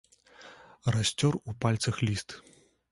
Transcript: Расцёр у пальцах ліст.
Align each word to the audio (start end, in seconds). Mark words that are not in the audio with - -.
Расцёр 0.95 1.33
у 1.41 1.51
пальцах 1.65 2.03
ліст. 2.11 2.29